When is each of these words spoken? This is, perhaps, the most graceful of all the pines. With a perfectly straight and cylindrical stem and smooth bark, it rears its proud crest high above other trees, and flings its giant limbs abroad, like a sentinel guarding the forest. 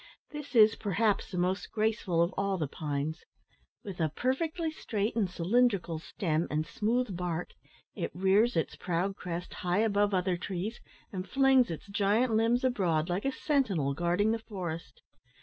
This 0.31 0.55
is, 0.55 0.73
perhaps, 0.75 1.29
the 1.29 1.37
most 1.37 1.71
graceful 1.71 2.23
of 2.23 2.33
all 2.35 2.57
the 2.57 2.67
pines. 2.67 3.23
With 3.83 3.99
a 4.01 4.09
perfectly 4.09 4.71
straight 4.71 5.15
and 5.15 5.29
cylindrical 5.29 5.99
stem 5.99 6.47
and 6.49 6.65
smooth 6.65 7.15
bark, 7.15 7.51
it 7.93 8.09
rears 8.15 8.55
its 8.55 8.75
proud 8.75 9.15
crest 9.15 9.53
high 9.53 9.81
above 9.81 10.11
other 10.15 10.37
trees, 10.37 10.79
and 11.13 11.29
flings 11.29 11.69
its 11.69 11.85
giant 11.85 12.33
limbs 12.33 12.63
abroad, 12.63 13.09
like 13.09 13.25
a 13.25 13.31
sentinel 13.31 13.93
guarding 13.93 14.31
the 14.31 14.39
forest. 14.39 15.03